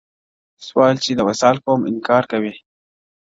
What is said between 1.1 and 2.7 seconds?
د وصـــال کوم انـکار کوي